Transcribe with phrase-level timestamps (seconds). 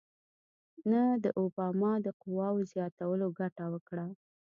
[0.91, 4.05] نه د اوباما د قواوو زیاتولو ګټه وکړه.